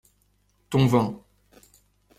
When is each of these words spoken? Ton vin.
Ton 0.71 0.87
vin. 0.87 1.21